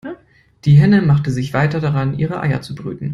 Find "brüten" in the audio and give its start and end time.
2.73-3.09